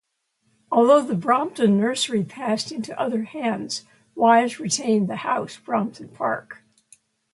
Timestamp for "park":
6.09-6.63